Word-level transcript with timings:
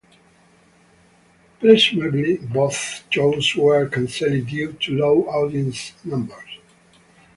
Presumably, 1.59 2.37
both 2.37 3.03
shows 3.11 3.55
were 3.55 3.87
cancelled 3.87 4.47
due 4.47 4.71
to 4.81 4.93
low 4.97 5.25
audience 5.25 5.93
numbers. 6.03 6.57